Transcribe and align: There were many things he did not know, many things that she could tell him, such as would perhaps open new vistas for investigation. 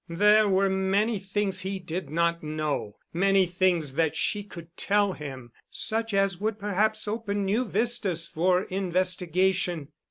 There 0.09 0.49
were 0.49 0.67
many 0.67 1.19
things 1.19 1.59
he 1.59 1.77
did 1.77 2.09
not 2.09 2.41
know, 2.41 2.95
many 3.13 3.45
things 3.45 3.93
that 3.93 4.15
she 4.15 4.41
could 4.43 4.75
tell 4.75 5.13
him, 5.13 5.51
such 5.69 6.11
as 6.15 6.39
would 6.41 6.57
perhaps 6.57 7.07
open 7.07 7.45
new 7.45 7.65
vistas 7.65 8.25
for 8.27 8.63
investigation. 8.63 9.89